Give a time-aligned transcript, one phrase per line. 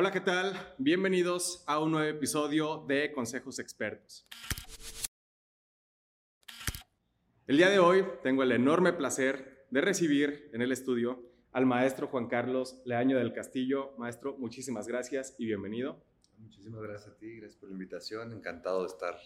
[0.00, 0.54] Hola, ¿qué tal?
[0.78, 4.28] Bienvenidos a un nuevo episodio de Consejos Expertos.
[7.48, 12.06] El día de hoy tengo el enorme placer de recibir en el estudio al maestro
[12.06, 13.96] Juan Carlos Leaño del Castillo.
[13.98, 16.00] Maestro, muchísimas gracias y bienvenido.
[16.36, 18.32] Muchísimas gracias a ti, gracias por la invitación.
[18.32, 19.18] Encantado de estar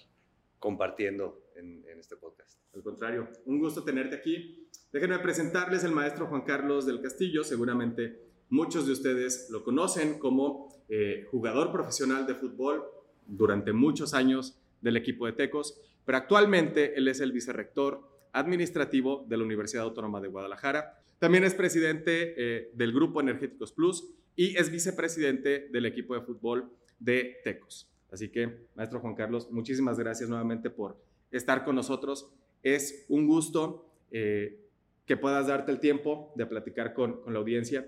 [0.58, 2.58] compartiendo en, este podcast.
[2.74, 4.70] Al contrario, un gusto tenerte aquí.
[4.90, 7.44] Déjenme presentarles el maestro Juan Carlos del Castillo.
[7.44, 8.21] Seguramente
[8.52, 12.84] muchos de ustedes lo conocen como eh, jugador profesional de fútbol
[13.26, 19.38] durante muchos años del equipo de Tecos, pero actualmente él es el vicerrector administrativo de
[19.38, 21.02] la Universidad Autónoma de Guadalajara.
[21.18, 26.70] También es presidente eh, del Grupo Energéticos Plus y es vicepresidente del equipo de fútbol
[26.98, 27.90] de Tecos.
[28.10, 32.30] Así que, maestro Juan Carlos, muchísimas gracias nuevamente por estar con nosotros.
[32.62, 34.60] Es un gusto eh,
[35.06, 37.86] que puedas darte el tiempo de platicar con, con la audiencia.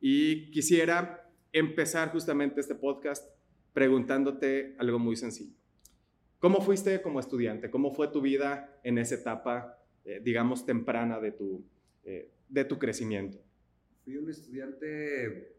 [0.00, 3.28] Y quisiera empezar justamente este podcast
[3.72, 5.54] preguntándote algo muy sencillo.
[6.38, 7.70] ¿Cómo fuiste como estudiante?
[7.70, 11.64] ¿Cómo fue tu vida en esa etapa, eh, digamos, temprana de tu,
[12.04, 13.38] eh, de tu crecimiento?
[14.04, 15.52] Fui un estudiante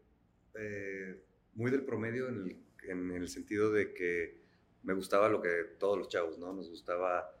[1.54, 2.56] muy del promedio en el
[2.90, 4.38] en el sentido de que
[4.82, 6.52] me gustaba lo que todos los chavos, ¿no?
[6.52, 7.34] Nos gustaba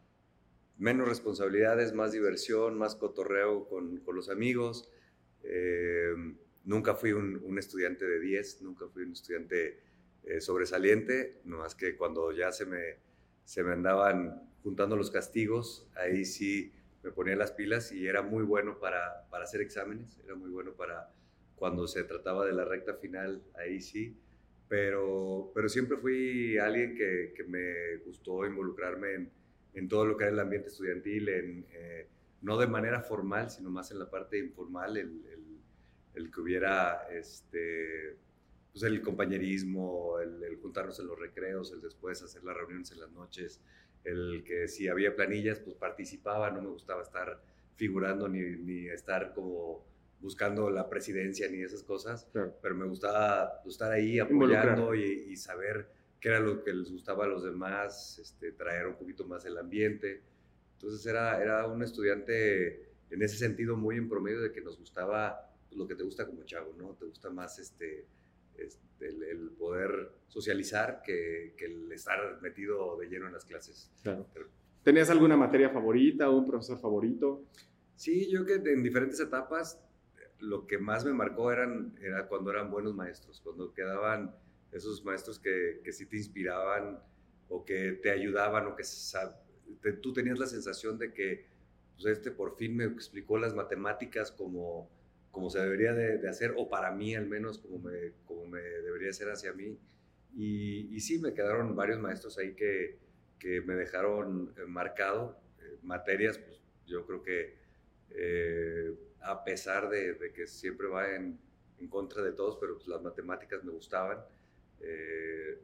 [0.76, 4.90] menos responsabilidades, más diversión, más cotorreo con, con los amigos.
[5.42, 6.14] Eh,
[6.68, 9.80] nunca fui un, estudiante de 10, nunca fui un estudiante
[10.24, 12.98] eh, sobresaliente, no más que cuando ya se me,
[13.44, 18.44] se me andaban juntando los castigos, ahí sí me ponía las pilas y era muy
[18.44, 21.10] bueno para, para hacer exámenes, era muy bueno para
[21.56, 24.14] cuando se trataba de la recta final, ahí sí.
[24.68, 29.30] Pero, pero siempre fui alguien que, que me gustó involucrarme en,
[29.72, 32.06] en, todo lo que era el ambiente estudiantil, en, eh,
[32.42, 35.22] no de manera formal, sino más en la parte informal, el,
[36.18, 38.16] el que hubiera este,
[38.72, 43.10] pues el compañerismo, el, juntarnos en los recreos, el después hacer las reuniones en las
[43.12, 43.60] noches,
[44.04, 47.40] el que si había planillas, pues participaba, no me gustaba estar
[47.76, 49.86] figurando ni, ni estar como
[50.20, 55.88] buscando la presidencia ni esas cosas, pero me gustaba pues, estar ahí apoyando y, saber
[56.20, 59.56] qué era lo que les gustaba a los demás, este, traer un poquito más el
[59.56, 60.22] ambiente.
[60.72, 65.47] Entonces era, era un estudiante en ese sentido muy en promedio de que nos gustaba
[65.72, 66.94] lo que te gusta como chavo, ¿no?
[66.94, 68.06] Te gusta más este,
[68.56, 73.90] este el, poder socializar que, que, el estar metido de lleno en las clases.
[74.82, 77.44] ¿Tenías alguna materia favorita o un profesor favorito?
[77.96, 79.80] Sí, yo que en diferentes etapas
[80.40, 84.34] lo que más me marcó eran, era cuando eran buenos maestros, cuando quedaban
[84.72, 87.00] esos maestros que, que sí te inspiraban
[87.48, 91.46] o que te ayudaban o que tú tenías la sensación de que
[91.94, 94.88] pues este por fin me explicó las matemáticas como,
[95.30, 99.12] como se debería de, hacer, o para mí al menos como me, como me debería
[99.12, 99.78] ser hacia mí.
[100.34, 102.98] Y, y sí, me quedaron varios maestros ahí que,
[103.38, 107.56] que me dejaron eh, marcado, eh, materias, pues yo creo que
[108.10, 111.38] eh, a pesar de, que siempre va en,
[111.88, 114.18] contra de todos, pero pues, las matemáticas me gustaban.
[114.80, 115.60] Eh,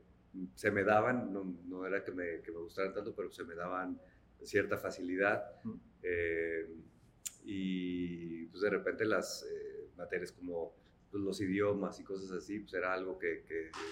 [0.54, 4.00] se me daban, no, era que me, que me, gustaran tanto, pero se me daban
[4.42, 5.44] cierta facilidad.
[6.02, 6.68] Eh,
[7.44, 10.74] y pues de repente las eh, materias como
[11.10, 13.44] pues, los idiomas y cosas así, pues era algo que,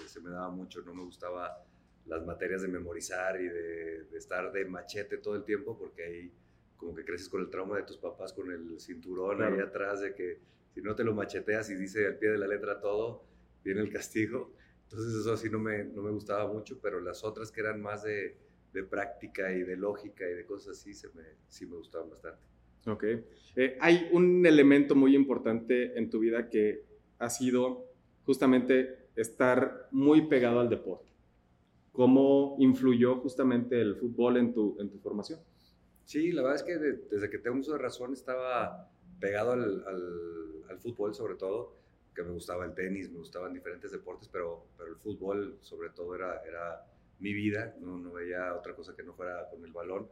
[0.07, 0.83] se me daba mucho.
[0.83, 1.65] No me gustaba
[2.07, 6.33] las materias de memorizar y de, de estar de machete todo el tiempo, porque ahí
[6.77, 10.15] como que creces con el trauma de tus papás, con el cinturón ahí atrás, de
[10.15, 10.41] que
[10.75, 13.25] si no te lo macheteas y dice al pie de la letra todo,
[13.63, 14.53] viene el castigo.
[14.85, 18.03] Entonces eso así no me, no me gustaba mucho, pero las otras que eran más
[18.03, 18.37] de,
[18.73, 22.52] de práctica y de lógica y de cosas así, se me, sí me gustaban bastante.
[22.87, 23.05] Ok.
[23.55, 26.85] Eh, hay un elemento muy importante en tu vida que
[27.19, 27.87] ha sido
[28.25, 31.11] justamente estar muy pegado al deporte.
[31.93, 35.41] ¿Cómo influyó justamente el fútbol en tu, en tu formación?
[36.05, 38.91] Sí, la verdad es que desde que tengo uso de razón estaba
[39.21, 39.85] pegado al,
[40.69, 41.77] al, fútbol sobre todo,
[42.15, 46.15] que me gustaba el tenis, me gustaban diferentes deportes, pero, pero el fútbol sobre todo
[46.15, 46.85] era, era
[47.21, 50.09] mi vida, no, no veía otra cosa que no fuera con el balón.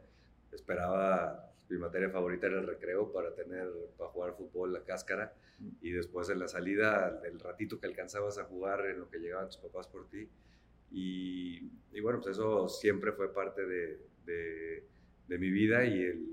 [0.51, 5.33] Esperaba, mi materia favorita era el recreo para tener, para jugar fútbol la cáscara
[5.81, 9.47] y después en la salida, el ratito que alcanzabas a jugar en lo que llegaban
[9.47, 10.27] tus papás por ti.
[10.91, 14.83] Y, y bueno, pues eso siempre fue parte de, de
[15.31, 16.27] de mi vida y,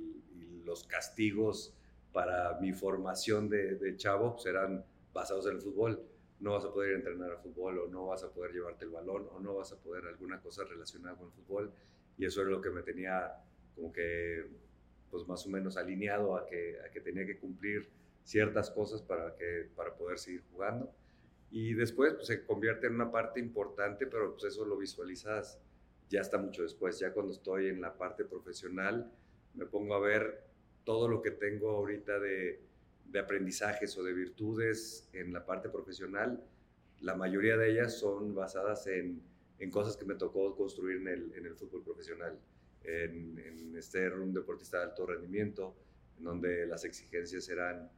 [0.65, 1.73] los castigos
[2.13, 6.03] para mi formación de, chavo pues eran basados en el fútbol.
[6.41, 9.27] No vas a poder entrenar al fútbol o no vas a poder llevarte el balón
[9.33, 11.73] o no vas a poder alguna cosa relacionada con el fútbol.
[12.19, 13.33] Y eso era lo que me tenía
[13.75, 14.45] como que
[15.11, 17.89] pues más o menos alineado a que, a que tenía que cumplir
[18.25, 20.93] ciertas cosas para, que, para poder seguir jugando.
[21.51, 25.59] Y después pues, se convierte en una parte importante, pero pues eso lo visualizas
[26.11, 26.99] ya está mucho después.
[26.99, 29.11] Ya cuando estoy en la parte profesional,
[29.55, 30.45] me pongo a ver
[30.85, 32.61] todo lo que tengo ahorita de,
[33.07, 36.43] de aprendizajes o de virtudes en la parte profesional.
[37.01, 39.23] La mayoría de ellas son basadas en,
[39.59, 42.39] en cosas que me tocó construir en el, en el fútbol profesional,
[42.89, 45.75] en, en ser un deportista de alto rendimiento,
[46.19, 47.91] en donde las exigencias eran,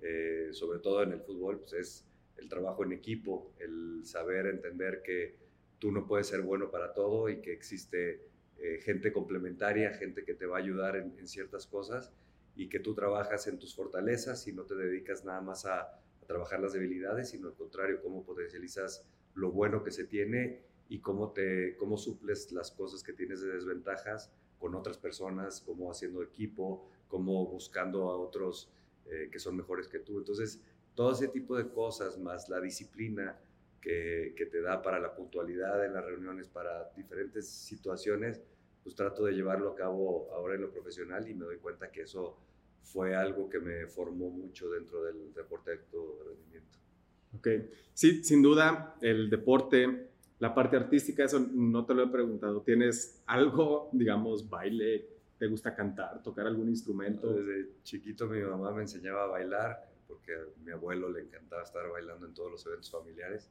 [0.00, 2.04] eh, sobre todo en el fútbol, pues es
[2.36, 5.36] el trabajo en equipo, el saber entender que
[5.78, 8.20] tú no puedes ser bueno para todo y que existe
[8.58, 12.12] eh, gente complementaria, gente que te va a ayudar en, ciertas cosas
[12.56, 16.26] y que tú trabajas en tus fortalezas y no te dedicas nada más a, a,
[16.26, 19.04] trabajar las debilidades, sino al contrario, cómo potencializas
[19.34, 23.52] lo bueno que se tiene y cómo, te, cómo suples las cosas que tienes de
[23.52, 28.70] desventajas con otras personas, cómo haciendo equipo, cómo buscando a otros
[29.06, 30.18] eh, que son mejores que tú.
[30.18, 30.62] Entonces,
[30.94, 33.38] todo ese tipo de cosas, más la disciplina
[33.80, 38.40] que, que, te da para la puntualidad en las reuniones, para diferentes situaciones,
[38.82, 42.02] pues trato de llevarlo a cabo ahora en lo profesional y me doy cuenta que
[42.02, 42.36] eso
[42.82, 46.78] fue algo que me formó mucho dentro del deporte de alto rendimiento.
[47.36, 47.48] Ok,
[47.92, 50.08] sí, sin duda el deporte,
[50.38, 52.62] la parte artística, eso no te lo he preguntado.
[52.62, 55.08] ¿Tienes algo, digamos, baile?
[55.36, 57.32] ¿Te gusta cantar, tocar algún instrumento?
[57.32, 61.88] Desde chiquito mi mamá me enseñaba a bailar porque a mi abuelo le encantaba estar
[61.90, 63.50] bailando en todos los eventos familiares.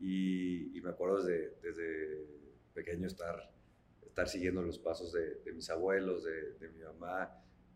[0.00, 2.26] Y, me acuerdo desde, desde,
[2.74, 3.50] pequeño estar,
[4.04, 7.30] estar siguiendo los pasos de, mis abuelos, de, mi mamá.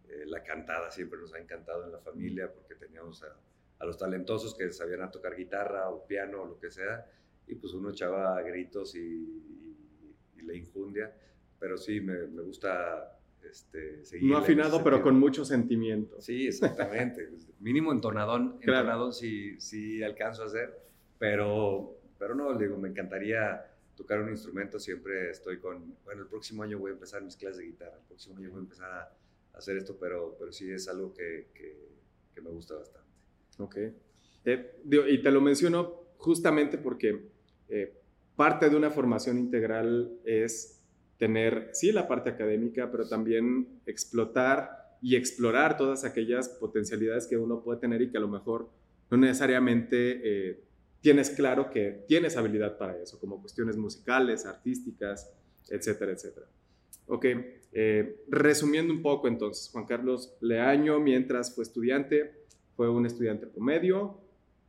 [0.09, 3.37] Eh, la cantada siempre nos ha encantado en la familia porque teníamos a,
[3.79, 7.07] a, los talentosos que sabían a tocar guitarra o piano o lo que sea.
[7.49, 11.13] Y pues uno echaba gritos y, y, y le infundia.
[11.59, 13.19] Pero sí, me, me gusta
[13.51, 16.21] este, no afinado, pero con mucho sentimiento.
[16.21, 17.31] Sí, exactamente.
[17.61, 20.79] Mínimo entonadón, entonadón sí, sí alcanzo a hacer,
[21.19, 23.65] pero, pero no, digo, me encantaría
[23.97, 27.59] tocar un instrumento, siempre estoy con, bueno, el próximo año voy a empezar mis clases
[27.59, 29.13] de guitarra, el próximo año voy a empezar a
[29.55, 31.89] hacer esto, pero, pero sí es algo que, que,
[32.41, 33.11] me gusta bastante.
[33.59, 33.77] Ok.
[34.45, 37.33] Eh, y te lo menciono justamente porque
[37.69, 37.95] eh,
[38.37, 40.81] parte de una formación integral es
[41.19, 47.63] tener, sí, la parte académica, pero también explotar y explorar todas aquellas potencialidades que uno
[47.63, 48.69] puede tener y que a lo mejor
[49.11, 50.61] no necesariamente eh,
[51.01, 55.33] tienes claro que tienes habilidad para eso, como cuestiones musicales, artísticas,
[55.69, 56.47] etcétera, etcétera.
[57.07, 57.25] Ok,
[57.73, 62.45] eh, resumiendo un poco entonces, Juan Carlos Leaño, mientras fue estudiante,
[62.77, 64.21] fue un estudiante promedio,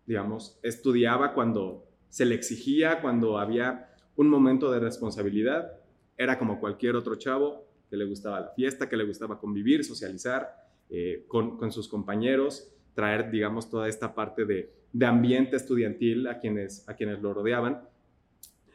[0.05, 5.79] digamos, estudiaba cuando se le exigía, cuando había un momento de responsabilidad,
[6.17, 10.53] era como cualquier otro chavo que le gustaba la fiesta, que le gustaba convivir, socializar
[10.89, 14.73] eh, con, sus compañeros, traer, digamos, toda esta parte de,
[15.05, 17.81] ambiente estudiantil a quienes, a quienes lo rodeaban.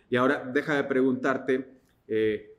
[0.08, 1.78] Y ahora deja de preguntarte,
[2.08, 2.56] eh,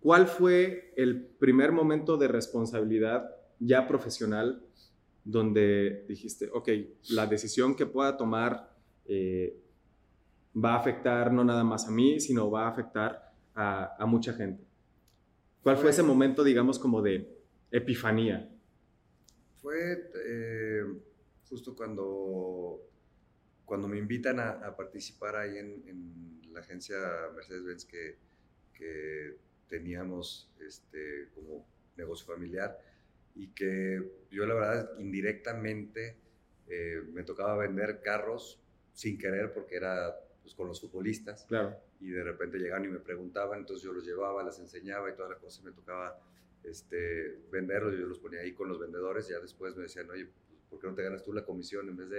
[0.00, 4.62] ¿cuál fue el primer momento de responsabilidad ya profesional
[5.24, 6.68] donde dijiste, ok,
[7.10, 8.70] la decisión que pueda tomar
[9.06, 9.56] eh,
[10.56, 14.64] va a afectar no nada más a mí, sino va a afectar a, mucha gente.
[15.62, 17.28] ¿Cuál fue ese momento, digamos, como de
[17.70, 18.50] epifanía?
[19.60, 20.82] Fue eh,
[21.48, 22.80] justo cuando,
[23.64, 26.96] cuando me invitan a, participar ahí en, la agencia
[27.34, 28.16] Mercedes-Benz que,
[28.72, 29.36] que,
[29.68, 32.78] teníamos este, como negocio familiar
[33.34, 33.98] y que
[34.30, 36.16] yo la verdad indirectamente
[36.68, 38.60] eh, me tocaba vender carros
[38.92, 41.46] sin querer porque era pues, con los futbolistas.
[41.46, 41.74] Claro.
[42.00, 45.30] Y de repente llegaban y me preguntaban, entonces yo los llevaba, las enseñaba y toda
[45.30, 46.20] la cosa, me tocaba
[46.62, 50.28] este, venderlos, yo los ponía ahí con los vendedores, ya después me decían, oye,
[50.68, 52.18] ¿por qué no te ganas tú la comisión en vez de,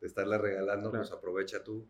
[0.00, 0.90] de estarla regalando?
[0.90, 1.86] Pues aprovecha tú.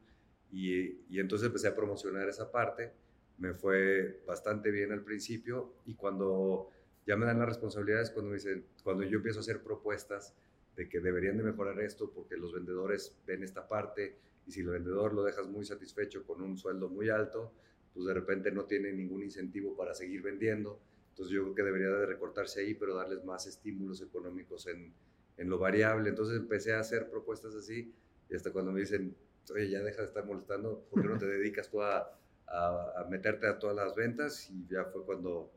[0.53, 2.93] Y, y, entonces empecé a promocionar esa parte,
[3.39, 6.71] me fue bastante bien al principio y cuando
[7.07, 10.35] ya me dan las responsabilidades, cuando, me dicen, cuando yo empiezo a hacer propuestas
[10.77, 14.69] de que deberían de mejorar esto porque los vendedores ven esta parte, y si el
[14.69, 17.53] vendedor lo dejas muy satisfecho con un sueldo muy alto,
[17.95, 20.81] pues de repente no tiene ningún incentivo para seguir vendiendo.
[21.11, 24.93] Entonces yo creo que debería de recortarse ahí, pero darles más estímulos económicos en,
[25.37, 26.09] en lo variable.
[26.09, 27.93] Entonces empecé a hacer propuestas así
[28.31, 29.15] y hasta cuando me dicen,
[29.51, 33.47] oye, ya deja de estar molestando, ¿por qué no te dedicas tú a, a, meterte
[33.47, 34.51] a todas las ventas?
[34.51, 35.53] Y ya fue cuando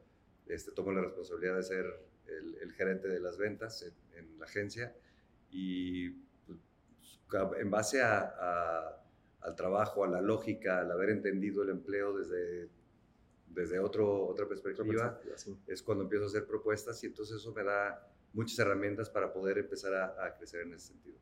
[0.48, 1.86] este, tomo la responsabilidad de ser
[2.28, 4.94] el, el gerente de las ventas en, en la agencia
[5.52, 6.25] y
[7.58, 9.02] en base a,
[9.42, 12.70] al trabajo, a la lógica, al haber entendido el empleo desde,
[13.48, 15.20] desde otro, otra perspectiva,
[15.68, 19.58] es cuando empiezo a hacer propuestas y entonces eso me da muchas herramientas para poder
[19.58, 21.18] empezar a, crecer en ese sentido.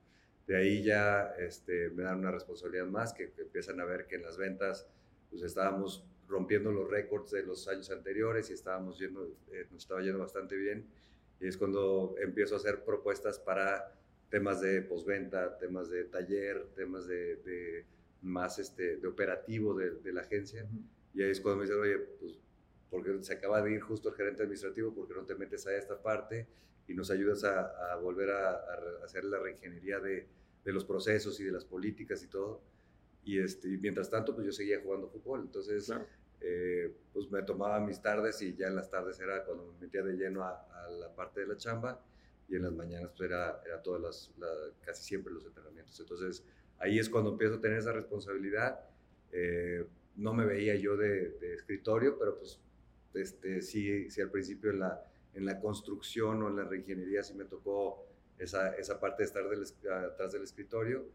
[0.48, 4.24] De ahí ya este, me dan una responsabilidad más, que, empiezan a ver que en
[4.24, 4.88] las ventas
[5.30, 10.02] pues estábamos rompiendo los récords de los años anteriores y estábamos yendo, eh, nos estaba
[10.02, 10.90] yendo bastante bien.
[11.40, 13.94] Y es cuando empiezo a hacer propuestas para
[14.34, 17.86] temas de postventa, temas de taller, temas de,
[18.24, 20.68] más este, de operativo de, de, la agencia.
[21.14, 22.40] Y ahí es cuando me dicen, oye, pues,
[22.90, 26.02] porque se acaba de ir justo el gerente administrativo, porque no te metes a esta
[26.02, 26.48] parte
[26.88, 30.26] y nos ayudas a, a volver a, a, hacer la reingeniería de,
[30.66, 32.60] de, los procesos y de las políticas y todo.
[33.24, 35.42] Y, este, mientras tanto, pues yo seguía jugando fútbol.
[35.42, 35.94] Entonces,
[36.42, 40.02] eh, pues me tomaba mis tardes y ya en las tardes era cuando me metía
[40.02, 42.04] de lleno a, la parte de la chamba
[42.54, 44.32] y en las mañanas pues era, era todas las,
[44.82, 46.00] casi siempre los entrenamientos.
[46.00, 46.44] Entonces,
[46.78, 48.80] ahí es cuando empiezo a tener esa responsabilidad.
[49.32, 49.84] Eh,
[50.18, 52.60] no me veía yo de, de, escritorio, pero pues
[53.16, 57.34] este, sí, sí al principio en la, en la construcción o en la reingeniería sí
[57.34, 58.06] me tocó
[58.38, 61.06] esa, esa parte de estar del, atrás del escritorio.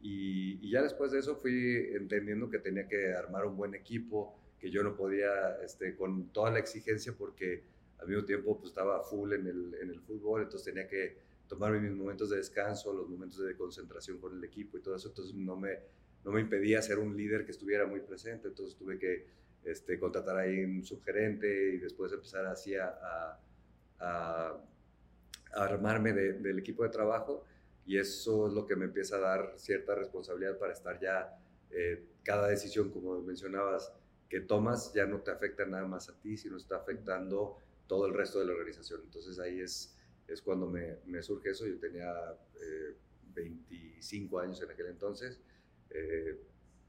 [0.00, 4.34] Y, y, ya después de eso fui entendiendo que tenía que armar un buen equipo,
[4.58, 7.64] que yo no podía, este, con toda la exigencia, porque
[7.98, 11.16] al mismo tiempo pues, estaba full en el, en el fútbol, entonces tenía que
[11.48, 15.08] tomarme mis momentos de descanso, los momentos de concentración con el equipo y todo eso,
[15.08, 15.78] entonces no me,
[16.24, 19.26] no me impedía ser un líder que estuviera muy presente, entonces tuve que
[19.64, 23.38] este, contratar ahí un subgerente y después empezar así a
[24.00, 24.56] a,
[25.52, 27.44] armarme del equipo de trabajo
[27.86, 31.38] y eso es lo que me empieza a dar cierta responsabilidad para estar ya,
[31.70, 33.92] eh, cada decisión, como mencionabas,
[34.28, 38.14] que tomas ya no te afecta nada más a ti, sino está afectando todo el
[38.14, 39.02] resto de la organización.
[39.04, 41.66] Entonces ahí es, es cuando me, me surge eso.
[41.66, 42.12] Yo tenía
[43.34, 45.40] 25 eh, años en aquel entonces.
[45.90, 46.40] Eh,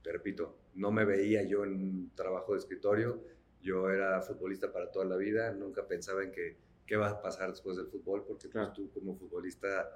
[0.02, 3.24] te repito, no me veía yo en un trabajo de escritorio.
[3.62, 5.52] Yo era futbolista para toda la vida.
[5.54, 9.16] Nunca pensaba en que qué va a pasar después del fútbol, porque pues, tú como
[9.16, 9.90] futbolista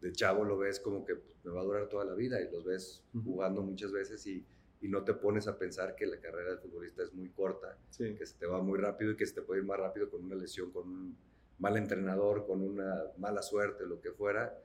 [0.00, 2.50] de chavo lo ves como que pues, me va a durar toda la vida y
[2.50, 4.44] los ves jugando muchas veces y,
[4.80, 8.26] y, no te pones a pensar que la carrera del futbolista es muy corta, que
[8.26, 10.36] se te va muy rápido y que se te puede ir más rápido con una
[10.36, 11.16] lesión, con un
[11.58, 14.56] mal entrenador, con una mala suerte, lo que fuera.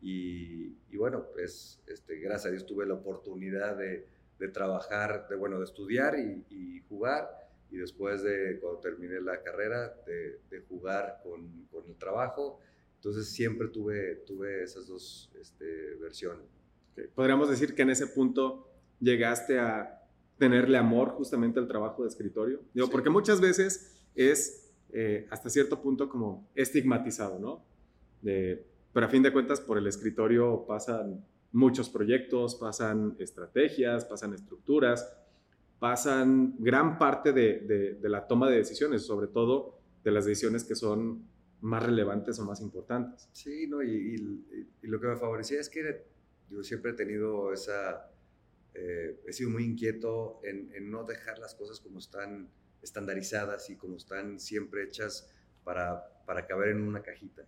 [0.00, 4.06] Y, y bueno, pues este, gracias a Dios tuve la oportunidad de,
[4.38, 9.42] de trabajar, de, bueno, de estudiar y, y jugar y después de cuando terminé la
[9.42, 12.58] carrera, de, de jugar con, con, el trabajo.
[12.96, 16.46] Entonces siempre tuve, tuve esas dos este, versiones.
[17.14, 18.69] Podríamos decir que en ese punto
[19.00, 20.02] llegaste a
[20.38, 22.60] tenerle amor justamente al trabajo de escritorio.
[22.72, 27.64] Digo, porque muchas veces es eh, hasta cierto punto como estigmatizado, ¿no?
[28.22, 34.34] De, pero a fin de cuentas por el escritorio pasan muchos proyectos, pasan estrategias, pasan
[34.34, 35.12] estructuras
[35.80, 41.26] pasan gran parte de, la toma de decisiones, sobre todo de las decisiones que son
[41.62, 43.28] más relevantes o más importantes.
[43.32, 44.46] Sí, no, y,
[44.82, 46.04] lo que me favorecía es que
[46.50, 48.09] yo siempre he tenido esa,
[48.74, 52.50] eh, he sido muy inquieto en, no dejar las cosas como están
[52.82, 55.30] estandarizadas y como están siempre hechas
[55.64, 57.46] para, para caber en una cajita.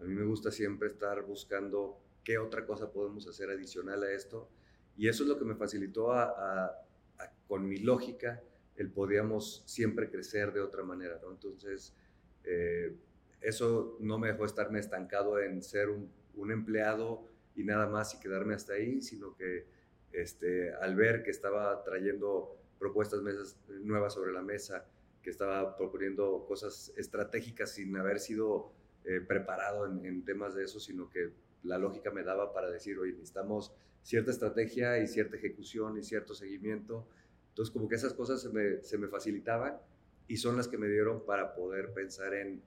[0.00, 4.48] A mí me gusta siempre estar buscando qué otra cosa podemos hacer adicional a esto
[4.96, 6.84] y eso es lo que me facilitó a
[7.46, 8.42] con mi lógica,
[8.76, 11.30] el podíamos siempre crecer de otra manera, ¿no?
[11.30, 11.94] Entonces,
[12.44, 12.96] eh,
[13.40, 16.10] eso no me dejó estarme estancado en ser un,
[16.50, 19.66] empleado y nada más y quedarme hasta ahí, sino que
[20.14, 24.86] este, al ver que estaba trayendo propuestas mesas, nuevas sobre la mesa,
[25.22, 28.72] que estaba proponiendo cosas estratégicas sin haber sido
[29.04, 31.30] eh, preparado en, en, temas de eso, sino que
[31.62, 36.34] la lógica me daba para decir, oye, necesitamos cierta estrategia y cierta ejecución y cierto
[36.34, 37.08] seguimiento
[37.54, 39.80] entonces, como que esas cosas se me, se me facilitaban
[40.26, 42.60] y son las que me dieron para poder pensar en,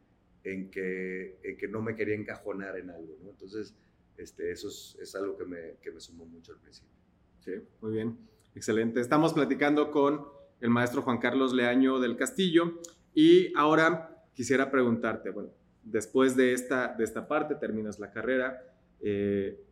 [0.46, 3.32] en, que, en que no me quería encajonar en algo, ¿no?
[3.32, 3.76] Entonces,
[4.16, 6.96] este, eso es, es algo que me, que me sumó mucho al principio.
[7.40, 8.18] Sí, muy bien,
[8.56, 9.00] excelente.
[9.00, 10.26] Estamos platicando con
[10.60, 12.82] el maestro Juan Carlos Leaño del Castillo
[13.14, 15.50] y ahora quisiera preguntarte, bueno,
[15.84, 18.64] después de esta, de esta parte, terminas la carrera,
[19.00, 19.64] eh,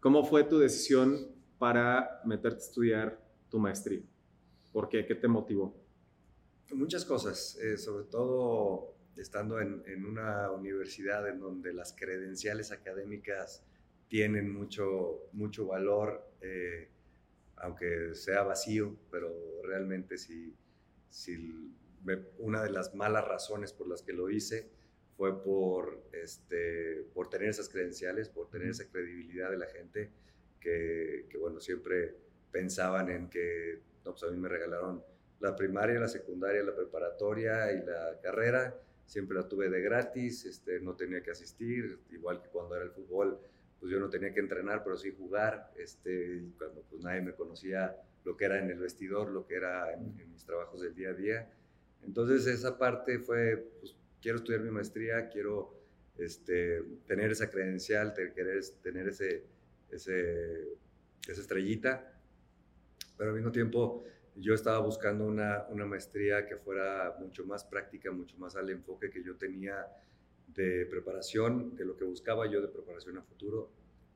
[0.00, 3.20] ¿cómo fue tu decisión para meterte a estudiar
[3.50, 4.02] tu maestría?
[4.72, 5.06] ¿Por qué?
[5.06, 5.76] ¿Qué te motivó?
[6.72, 13.64] Muchas cosas, eh, sobre todo estando en, en, una universidad en donde las credenciales académicas
[14.14, 16.86] tienen mucho, mucho valor, eh,
[17.56, 19.28] aunque sea vacío, pero
[19.64, 20.54] realmente si,
[21.08, 21.74] si
[22.38, 24.70] una de las malas razones por las que lo hice
[25.16, 30.12] fue por, este, por tener esas credenciales, por tener esa credibilidad de la gente
[30.60, 32.14] que, que bueno, siempre
[32.52, 35.02] pensaban en que pues a mí me regalaron
[35.40, 38.80] la primaria, la secundaria, la preparatoria y la carrera.
[39.06, 42.92] Siempre la tuve de gratis, este, no tenía que asistir, igual que cuando era el
[42.92, 43.40] fútbol,
[43.84, 47.94] pues yo no tenía que entrenar, pero sí jugar, este, cuando pues nadie me conocía
[48.24, 51.12] lo que era en el vestidor, lo que era en, mis trabajos del día a
[51.12, 51.52] día.
[52.02, 55.74] Entonces esa parte fue, pues quiero estudiar mi maestría, quiero
[56.16, 59.44] este, tener esa credencial, querer tener ese,
[59.90, 60.78] ese,
[61.28, 62.10] esa estrellita,
[63.18, 64.02] pero al mismo tiempo
[64.34, 69.10] yo estaba buscando una, una maestría que fuera mucho más práctica, mucho más al enfoque
[69.10, 69.86] que yo tenía
[70.48, 73.70] de preparación, de lo que buscaba yo de preparación a futuro.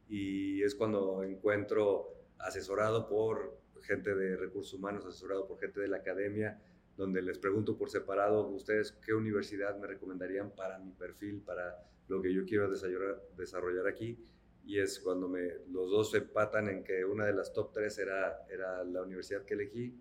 [0.09, 5.99] Y es cuando encuentro asesorado por gente de recursos humanos, asesorado por gente de la
[5.99, 6.61] academia,
[6.97, 11.77] donde les pregunto por separado, ustedes qué universidad me recomendarían para mi perfil, para
[12.09, 14.19] lo que yo quiero desarrollar, aquí.
[14.65, 17.99] Y es cuando me, los dos se empatan en que una de las top tres
[17.99, 19.95] era, era la universidad que elegí.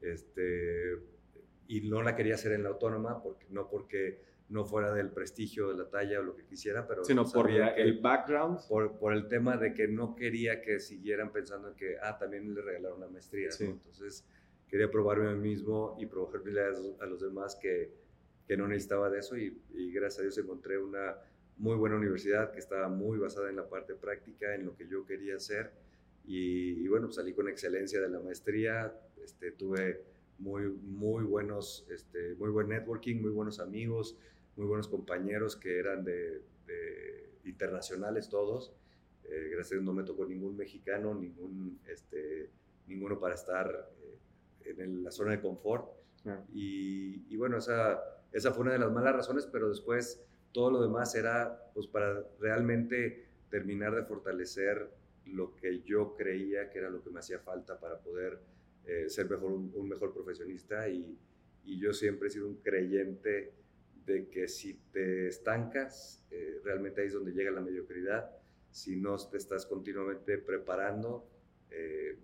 [0.00, 0.96] Este,
[1.66, 5.68] y no la quería hacer en la autónoma, porque, no porque no fuera del prestigio
[5.68, 7.04] de la talla o lo que quisiera, pero...
[7.04, 8.60] Sino por el background.
[8.68, 12.54] Por, por, el tema de que no quería que siguieran pensando en que, ah, también
[12.54, 13.50] le regalaron una maestría.
[13.60, 14.24] Entonces,
[14.66, 17.92] quería probarme a mí mismo y probarle a, los demás que,
[18.46, 21.16] que, no necesitaba de eso y, y, gracias a Dios encontré una
[21.58, 25.04] muy buena universidad que estaba muy basada en la parte práctica, en lo que yo
[25.04, 25.72] quería hacer.
[26.24, 30.02] Y, y bueno, salí con excelencia de la maestría, este, tuve
[30.38, 34.16] muy, muy buenos, este, muy buen networking, muy buenos amigos,
[34.58, 36.42] muy buenos compañeros que eran de,
[37.44, 38.74] internacionales todos.
[39.24, 42.50] Eh, gracias a Dios no me tocó ningún mexicano, ningún, este,
[42.86, 43.90] ninguno para estar
[44.64, 45.88] eh, en la zona de confort.
[46.52, 50.22] Y, bueno, esa, esa fue una de las malas razones, pero después
[50.52, 54.90] todo lo demás era pues para realmente terminar de fortalecer
[55.24, 58.40] lo que yo creía que era lo que me hacía falta para poder
[58.84, 61.16] eh, ser mejor, un, mejor profesionista y,
[61.64, 63.52] y, yo siempre he sido un creyente
[64.08, 68.30] de que si te estancas, eh, realmente ahí es donde llega la mediocridad.
[68.70, 71.28] Si no te estás continuamente preparando,
[71.70, 72.18] eh,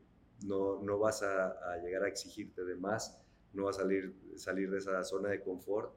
[0.46, 3.20] no, no, vas a, llegar a exigirte de más,
[3.52, 5.94] no vas a salir, salir de esa zona de confort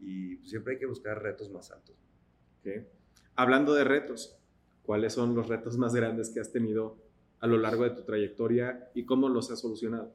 [0.00, 1.96] y siempre hay que buscar retos más altos.
[3.36, 4.38] Hablando de retos,
[4.82, 6.98] ¿cuáles son los retos más grandes que has tenido
[7.38, 10.12] a lo largo de tu trayectoria y cómo los has solucionado?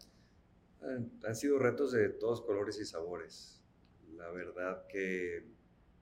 [0.82, 3.61] Han sido retos de todos colores y sabores
[4.22, 5.44] la verdad que,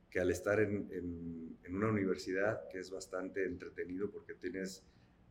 [0.10, 4.84] que al estar en, en, una universidad, que es bastante entretenido porque tienes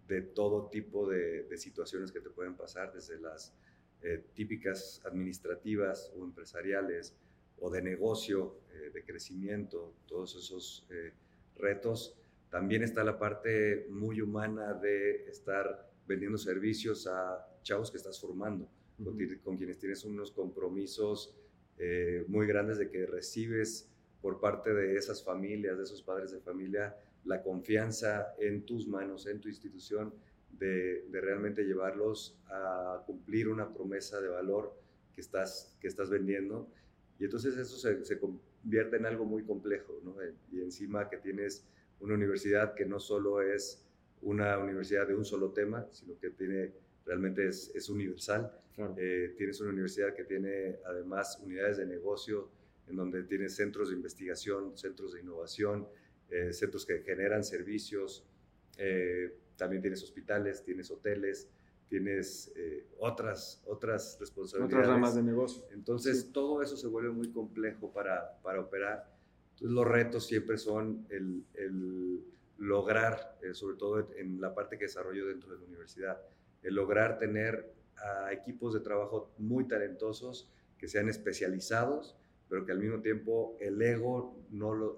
[0.06, 3.52] de todo tipo de, de situaciones que te pueden pasar, desde las
[4.00, 7.14] eh, típicas administrativas o empresariales
[7.58, 11.12] o de negocio, eh, de crecimiento, todos esos eh,
[11.56, 12.16] retos.
[12.48, 18.66] También está la parte muy humana de estar vendiendo servicios a chavos que estás formando,
[19.04, 21.34] con, con, quienes tienes unos compromisos
[21.78, 23.88] eh, muy grandes de que recibes
[24.20, 29.26] por parte de esas familias, de esos padres de familia, la confianza en tus manos,
[29.26, 30.12] en tu institución,
[30.58, 34.74] de, realmente llevarlos a cumplir una promesa de valor
[35.14, 36.68] que estás, que estás vendiendo.
[37.18, 40.16] Y entonces eso se, convierte en algo muy complejo, ¿no?
[40.50, 41.64] Y encima que tienes
[42.00, 43.84] una universidad que no solo es
[44.22, 46.72] una universidad de un solo tema, sino que tiene
[47.08, 48.52] realmente es, es universal.
[48.96, 52.48] Eh, tienes una universidad que tiene además unidades de negocio,
[52.86, 55.88] en donde tienes centros de investigación, centros de innovación,
[56.30, 58.24] eh, centros que generan servicios,
[58.76, 61.48] eh, también tienes hospitales, tienes hoteles,
[61.88, 62.52] tienes
[62.98, 64.74] otras, otras responsabilidades.
[64.74, 65.64] Otras ramas de negocio.
[65.72, 69.10] Entonces, todo eso se vuelve muy complejo para, para operar.
[69.52, 72.22] Entonces, los retos siempre son el, el
[72.58, 76.20] lograr, sobre todo en la parte que desarrollo dentro de la universidad,
[76.62, 77.72] el lograr tener
[78.30, 82.16] equipos de trabajo muy talentosos que sean especializados,
[82.48, 84.36] pero que al mismo tiempo el ego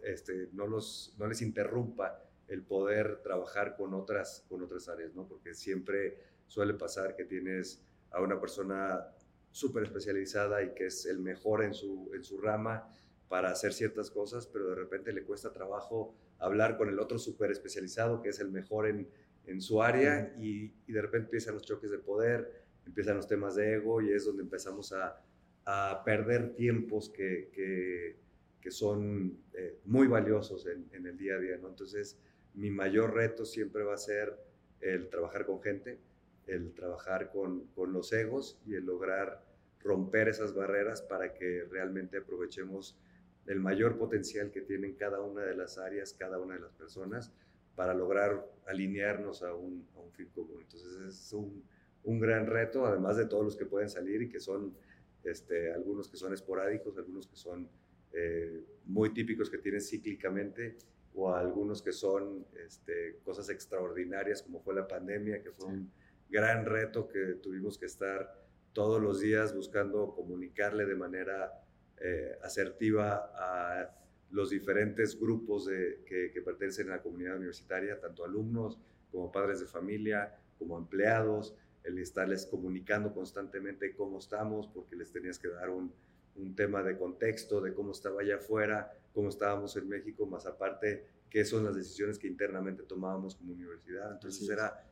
[0.05, 5.27] este, no, los, no les interrumpa el poder trabajar con otras, con otras áreas, ¿no?
[5.27, 9.07] Porque siempre suele pasar que tienes a una persona
[9.53, 12.89] súper especializada y que es el mejor en su, en su rama
[13.29, 17.51] para hacer ciertas cosas, pero de repente le cuesta trabajo hablar con el otro súper
[17.53, 19.09] especializado que es el mejor en,
[19.47, 23.57] en su área y, y, de repente empiezan los choques de poder, empiezan los temas
[23.57, 25.21] de ego y es donde empezamos a,
[25.65, 28.17] a perder tiempos que, que,
[28.61, 31.57] que son eh, muy valiosos en, en, el día a día.
[31.57, 31.69] ¿no?
[31.69, 32.19] Entonces,
[32.55, 34.37] mi mayor reto siempre va a ser
[34.81, 35.99] el trabajar con gente,
[36.47, 39.45] el trabajar con, con los egos y el lograr
[39.83, 42.99] romper esas barreras para que realmente aprovechemos
[43.47, 47.33] el mayor potencial que tienen cada una de las áreas, cada una de las personas
[47.81, 50.61] para lograr alinearnos a un, a un fin común.
[50.61, 51.65] Entonces es un,
[52.05, 54.77] un, gran reto, además de todos los que pueden salir y que son
[55.25, 57.71] este, algunos que son esporádicos, algunos que son
[58.13, 60.77] eh, muy típicos que tienen cíclicamente
[61.15, 65.91] o a algunos que son este, cosas extraordinarias como fue la pandemia, que fue un
[66.29, 71.65] gran reto que tuvimos que estar todos los días buscando comunicarle de manera
[71.97, 73.97] eh, asertiva a
[74.31, 78.79] los diferentes grupos de, que, que, pertenecen a la comunidad universitaria, tanto alumnos
[79.11, 85.39] como padres de familia, como empleados, el estarles comunicando constantemente cómo estamos, porque les tenías
[85.39, 85.93] que dar un,
[86.37, 91.07] un tema de contexto, de cómo estaba allá afuera, cómo estábamos en México, más aparte
[91.29, 94.13] qué son las decisiones que internamente tomábamos como universidad.
[94.13, 94.85] Entonces era,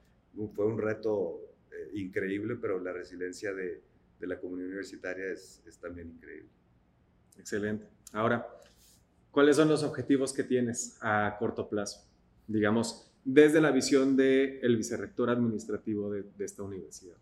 [0.55, 1.40] fue un reto
[1.72, 3.83] eh, increíble, pero la resiliencia de,
[4.18, 6.48] de la comunidad universitaria es, es, también increíble.
[7.38, 7.87] Excelente.
[8.12, 8.46] Ahora,
[9.31, 12.07] ¿cuáles son los objetivos que tienes a corto plazo?
[12.47, 17.17] Digamos, desde la visión del el vicerrector administrativo de, de, esta universidad.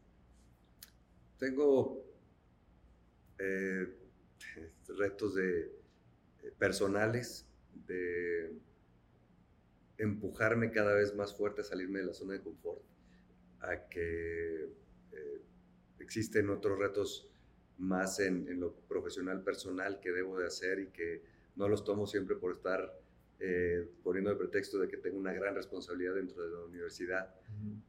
[1.38, 2.04] Tengo
[3.38, 3.86] eh,
[4.88, 7.46] retos de, eh, personales,
[7.86, 8.52] de
[9.98, 12.82] empujarme cada vez más fuerte a salirme de la zona de confort,
[13.60, 14.64] a que
[15.12, 15.42] eh,
[15.98, 17.28] existen otros retos
[17.78, 21.22] más en, en, lo profesional personal que debo de hacer y que
[21.56, 22.98] no los tomo siempre por estar
[23.38, 27.34] eh, poniendo el pretexto de que tengo una gran responsabilidad dentro de la universidad,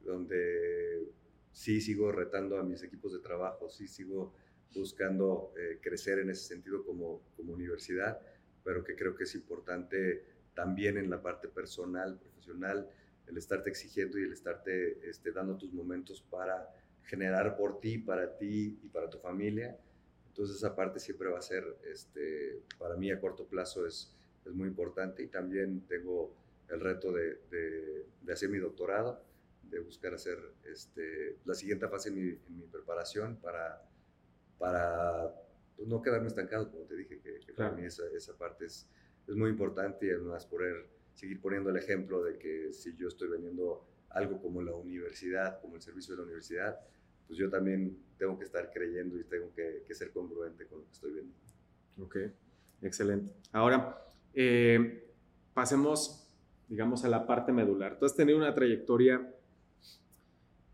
[0.03, 1.09] donde
[1.51, 4.33] sí sigo retando a mis equipos de trabajo, sí sigo
[4.73, 8.19] buscando eh, crecer en ese sentido como, como universidad,
[8.63, 12.89] pero que creo que es importante también en la parte personal, profesional,
[13.27, 16.67] el estarte exigiendo y el estarte este, dando tus momentos para
[17.03, 19.77] generar por ti, para ti y para tu familia.
[20.37, 24.53] Entonces esa parte siempre va a ser, este, para mí a corto plazo es, es
[24.53, 26.35] muy importante y también tengo
[26.69, 29.19] el reto de, de, de hacer mi doctorado,
[29.63, 30.37] de buscar hacer
[30.71, 33.83] este, la siguiente fase en mi, en mi preparación para
[34.57, 35.33] para
[35.75, 37.71] pues, no quedarme estancado, como te dije, que, que claro.
[37.71, 38.87] para mí esa, esa parte es,
[39.27, 43.29] es, muy importante y además poder seguir poniendo el ejemplo de que si yo estoy
[43.29, 46.79] vendiendo algo como la universidad, como el servicio de la universidad,
[47.27, 50.85] pues yo también tengo que estar creyendo y tengo que, que ser congruente con lo
[50.85, 51.39] que estoy vendiendo.
[51.99, 52.17] Ok,
[52.81, 53.33] excelente.
[53.51, 54.01] Ahora,
[54.33, 55.11] eh,
[55.53, 56.33] pasemos,
[56.67, 57.99] digamos, a la parte medular.
[57.99, 59.33] Tú has tenido una trayectoria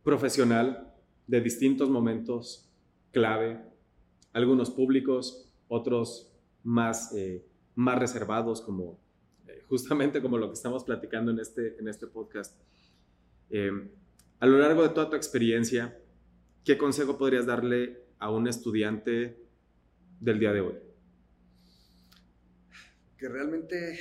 [0.04, 0.94] profesional
[1.28, 2.70] de distintos momentos
[3.12, 3.74] clave
[4.34, 9.00] algunos públicos, otros más, eh, más reservados, como
[9.48, 12.60] eh, justamente como lo que estamos platicando en este, en este podcast.
[13.50, 13.72] Eh,
[14.40, 15.98] a lo largo de toda tu experiencia,
[16.64, 19.38] ¿qué consejo podrías darle a un estudiante
[20.20, 20.76] del día de hoy?
[23.18, 24.00] Que realmente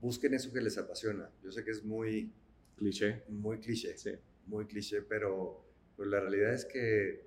[0.00, 1.30] busquen eso que les apasiona.
[1.42, 2.32] Yo sé que es muy
[2.76, 3.22] cliché.
[3.28, 3.96] Muy cliché.
[3.96, 4.12] Sí.
[4.46, 5.64] Muy cliché, pero,
[5.96, 7.26] pero la realidad es que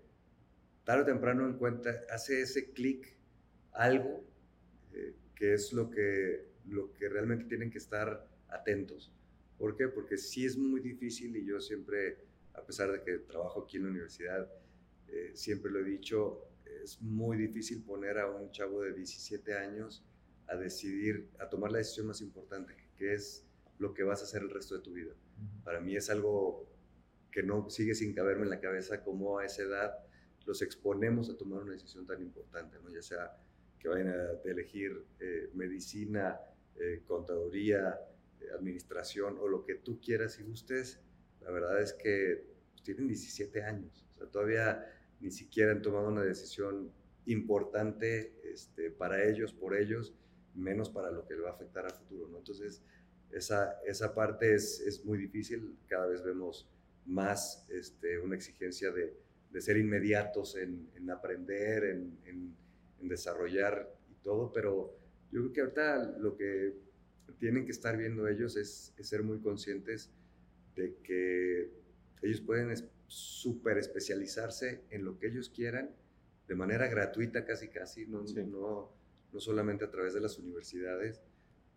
[0.84, 3.18] tarde o temprano encuentra, hace ese clic
[3.74, 4.24] algo
[4.94, 9.12] eh, que es lo que, lo que realmente tienen que estar atentos.
[9.58, 9.88] ¿Por qué?
[9.88, 12.20] Porque sí es muy difícil y yo siempre,
[12.58, 14.52] a pesar de que trabajo aquí en la universidad,
[15.08, 16.50] eh, siempre lo he dicho,
[16.84, 20.06] es muy difícil poner a un chavo de 17 años
[20.48, 23.46] a decidir, a tomar la decisión más importante, que es
[23.80, 25.14] lo que vas a hacer el resto de tu vida.
[25.64, 26.68] Para mí es algo
[27.32, 29.94] que no sigue sin caberme en la cabeza como a esa edad
[30.48, 32.90] los exponemos a tomar una decisión tan importante, ¿no?
[32.90, 33.38] ya sea
[33.78, 36.40] que vayan a elegir eh, medicina,
[36.78, 38.00] eh, contaduría,
[38.40, 41.02] eh, administración o lo que tú quieras y gustes,
[41.42, 44.86] la verdad es que pues, tienen 17 años, o sea, todavía
[45.20, 46.92] ni siquiera han tomado una decisión
[47.26, 50.14] importante este, para ellos, por ellos,
[50.56, 52.28] menos para lo que le va a afectar a futuro.
[52.30, 52.38] ¿no?
[52.38, 52.82] Entonces,
[53.32, 56.70] esa, esa parte es, es muy difícil, cada vez vemos
[57.06, 59.16] más este, una exigencia de,
[59.52, 62.56] de ser inmediatos en, en aprender, en, en,
[63.00, 64.98] en, desarrollar y todo, pero
[65.32, 66.76] yo creo que ahorita lo que
[67.40, 70.12] tienen que estar viendo ellos es, es ser muy conscientes
[70.78, 71.70] de que
[72.22, 72.74] ellos pueden
[73.08, 75.94] súper especializarse en lo que ellos quieran
[76.48, 78.36] de manera gratuita casi casi, no, sí.
[78.46, 78.94] no,
[79.34, 81.22] no solamente a través de las universidades,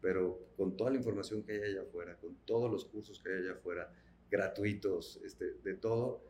[0.01, 3.39] pero con toda la información que hay allá afuera, con todos los cursos que hay
[3.43, 3.93] allá afuera,
[4.31, 6.23] gratuitos, este, de todo,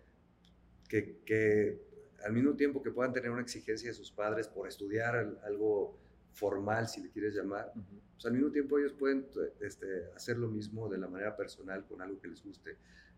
[0.89, 1.81] que, que,
[2.25, 5.99] al mismo tiempo que puedan tener una exigencia de sus padres por estudiar algo
[6.33, 8.01] formal, si le quieres llamar, uh -huh.
[8.15, 9.27] pues al mismo tiempo ellos pueden
[9.61, 12.77] este, hacer lo mismo de la manera personal con algo que les guste,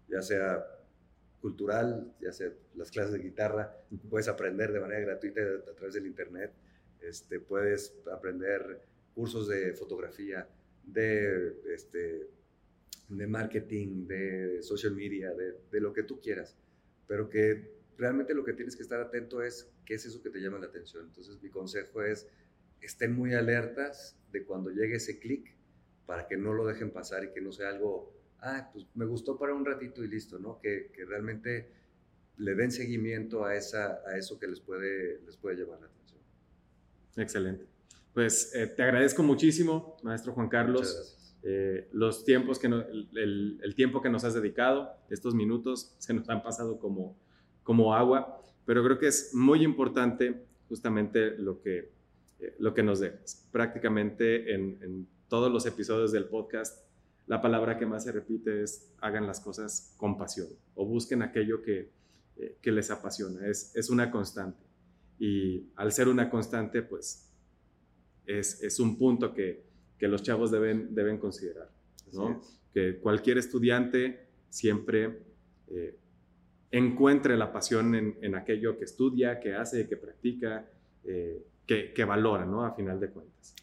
[0.09, 0.65] ya sea
[1.41, 4.11] cultural, ya sea las clases de guitarra, uh -huh.
[4.11, 6.53] puedes aprender de manera gratuita a través del internet,
[7.01, 8.81] este, puedes aprender
[9.15, 10.49] cursos de fotografía,
[10.85, 12.29] de, este,
[13.09, 16.57] de marketing, de social media, de, de lo que tú quieras
[17.13, 20.41] pero que realmente lo que tienes que estar atento es qué es eso que te
[20.41, 21.05] llama la atención.
[21.05, 22.27] Entonces mi consejo es
[22.83, 25.55] estén muy alertas de cuando llegue ese clic
[26.07, 29.39] para que no lo dejen pasar y que no sea algo, ah, pues me gustó
[29.39, 30.59] para un ratito y listo, ¿no?
[30.61, 31.71] Que, que realmente
[32.39, 36.21] le den seguimiento a, esa, a eso que les puede, les puede llevar la atención.
[37.17, 37.67] Excelente.
[38.13, 41.19] Pues eh, te agradezco muchísimo, maestro Juan Carlos.
[41.45, 46.29] Eh, los tiempos que el, el, tiempo que nos has dedicado, estos minutos se nos
[46.29, 47.17] han pasado como,
[47.65, 51.91] como agua, pero creo que es muy importante justamente lo que,
[52.43, 53.49] eh, lo que nos dejas.
[53.53, 56.85] Prácticamente en, en todos los episodios del podcast,
[57.27, 61.63] la palabra que más se repite es hagan las cosas con pasión o busquen aquello
[61.63, 61.91] que,
[62.37, 63.47] eh, que les apasiona.
[63.47, 64.63] Es, es una constante.
[65.19, 67.31] Y al ser una constante, pues
[68.27, 69.63] es, es un punto que,
[69.99, 71.71] que, los chavos deben, deben considerar.
[72.13, 72.43] ¿no?
[72.75, 75.23] Que cualquier estudiante siempre
[75.69, 75.97] eh,
[76.73, 80.69] encuentre la pasión en, en, aquello que estudia, que hace, que practica,
[81.05, 82.65] eh, que, que, valora, ¿no?
[82.65, 83.55] A final de cuentas.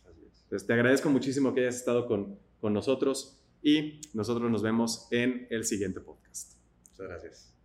[0.65, 5.63] Te agradezco muchísimo que hayas estado con, con nosotros y nosotros nos vemos en el
[5.63, 6.54] siguiente podcast.
[6.91, 7.59] Muchas gracias.